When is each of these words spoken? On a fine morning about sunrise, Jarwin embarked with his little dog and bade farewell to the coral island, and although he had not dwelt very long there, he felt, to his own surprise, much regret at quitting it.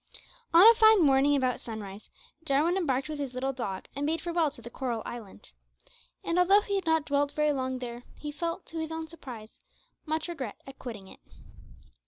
On 0.51 0.65
a 0.67 0.73
fine 0.73 1.03
morning 1.03 1.35
about 1.35 1.59
sunrise, 1.59 2.09
Jarwin 2.43 2.75
embarked 2.75 3.07
with 3.07 3.19
his 3.19 3.35
little 3.35 3.53
dog 3.53 3.85
and 3.95 4.07
bade 4.07 4.19
farewell 4.19 4.49
to 4.49 4.59
the 4.59 4.71
coral 4.71 5.03
island, 5.05 5.51
and 6.23 6.39
although 6.39 6.61
he 6.61 6.73
had 6.73 6.87
not 6.87 7.05
dwelt 7.05 7.33
very 7.33 7.53
long 7.53 7.77
there, 7.77 8.01
he 8.17 8.31
felt, 8.31 8.65
to 8.65 8.79
his 8.79 8.91
own 8.91 9.07
surprise, 9.07 9.59
much 10.07 10.27
regret 10.27 10.59
at 10.65 10.79
quitting 10.79 11.07
it. 11.07 11.19